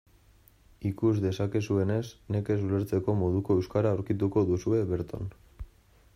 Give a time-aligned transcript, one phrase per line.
[0.89, 2.01] Ikus dezakezuenez,
[2.37, 5.33] nekez ulertzeko moduko euskara aurkituko duzue berton.